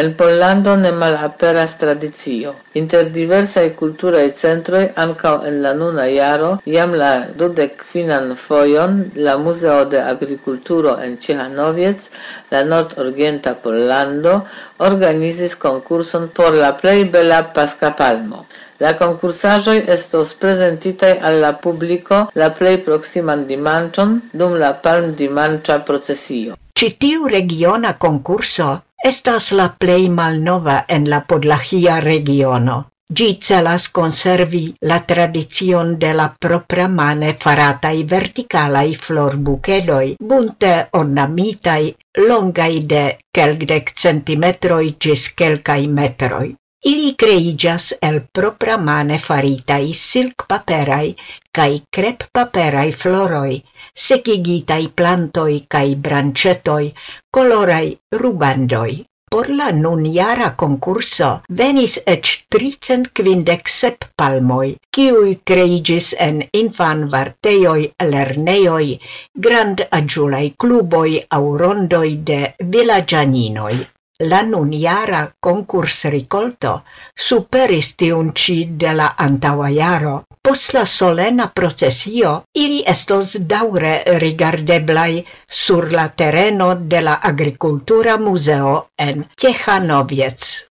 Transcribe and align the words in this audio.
En 0.00 0.14
Pollando 0.14 0.76
ne 0.76 0.92
malaperas 0.92 1.72
tradicio. 1.78 2.52
Inter 2.78 3.08
diversae 3.10 3.72
culturae 3.74 4.28
centroi, 4.30 4.84
ancao 4.94 5.40
en 5.48 5.56
la 5.64 5.72
nuna 5.74 6.04
iaro, 6.06 6.50
iam 6.70 6.94
la 7.00 7.10
dudec 7.40 7.82
finan 7.82 8.36
foion, 8.36 9.00
la 9.16 9.34
Museo 9.42 9.88
de 9.90 9.98
Agriculturo 9.98 10.94
en 11.02 11.18
Ĉihanoviec, 11.18 12.06
la 12.54 12.62
nordorienta 12.62 13.56
Pollando, 13.64 14.44
organizis 14.78 15.58
concurson 15.58 16.30
por 16.30 16.54
la 16.54 16.76
plei 16.78 17.02
bela 17.02 17.42
paskapalmo. 17.42 18.46
La 18.78 18.94
concursajoi 18.94 19.82
estos 19.98 20.34
presentitai 20.38 21.16
alla 21.18 21.56
publico 21.58 22.28
la 22.34 22.52
plei 22.54 22.78
proximan 22.78 23.48
dimanton 23.50 24.20
dum 24.30 24.60
la 24.62 24.76
palm 24.78 25.16
dimancha 25.18 25.82
procesio. 25.82 26.54
Citiu 26.78 27.26
regiona 27.26 27.98
concurso 27.98 28.76
Estas 29.08 29.52
la 29.58 29.66
plei 29.82 30.08
malnova 30.12 30.76
en 30.94 31.04
la 31.10 31.18
Podlaĥia 31.32 31.94
regiono. 32.04 32.74
Gi 33.18 33.28
celas 33.46 33.86
conservi 33.98 34.60
la 34.90 34.98
tradizion 35.12 35.94
de 36.02 36.10
la 36.18 36.26
propra 36.46 36.88
mane 36.96 37.30
faratai 37.44 38.02
verticalai 38.10 38.92
florbuchedoi, 39.06 40.10
bunte 40.32 40.72
ornamitai, 41.00 41.94
longai 42.28 42.84
de 42.92 43.04
quelcdec 43.38 43.94
centimetroi 44.04 44.96
gis 45.06 45.28
quelcai 45.38 45.86
metroi. 46.00 46.50
Ili 46.86 47.14
creigas 47.18 47.92
el 48.00 48.20
propra 48.32 48.76
mane 48.78 49.18
faritai 49.18 49.90
silk-paperai 50.00 51.08
cae 51.50 51.80
crep-paperai 51.96 52.92
floroi, 52.92 53.56
secigitai 54.04 54.86
plantoi 54.94 55.66
cae 55.68 55.96
brancetoi, 55.96 56.94
colorai 57.34 57.98
rubandoi. 58.12 59.04
Por 59.28 59.50
la 59.50 59.72
nun 59.72 60.06
jara 60.14 60.54
concurso 60.56 61.42
venis 61.50 61.98
ec 62.06 62.30
tricent 62.48 63.10
quindec 63.12 63.68
sep 63.68 64.06
palmoi, 64.16 64.70
ciui 64.94 65.34
creigis 65.44 66.14
en 66.28 66.40
infan 66.62 67.04
varteioi, 67.12 67.90
lerneioi, 68.14 68.98
grand 69.34 69.84
agiulai 69.90 70.54
cluboi 70.56 71.20
au 71.28 71.56
rondoi 71.58 72.16
de 72.24 72.40
villagianinoi 72.62 73.97
la 74.26 74.42
nunjara 74.42 75.20
concurs 75.40 75.98
ricolto 76.10 76.72
superis 77.14 77.92
tiun 78.00 78.32
ci 78.34 78.56
de 78.80 78.94
la 79.00 79.12
antaua 79.16 79.68
iaro. 79.70 80.14
Pos 80.42 80.72
la 80.74 80.84
solena 80.86 81.46
procesio 81.54 82.32
ili 82.54 82.82
estos 82.94 83.36
daure 83.52 83.92
rigardeblai 84.18 85.24
sur 85.48 85.92
la 85.92 86.08
tereno 86.08 86.74
de 86.74 87.00
la 87.00 87.18
agricultura 87.22 88.16
museo 88.18 88.88
en 88.96 89.24
Teĥanoviec. 89.36 90.66